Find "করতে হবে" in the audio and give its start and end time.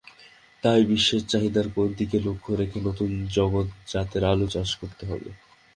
4.81-5.29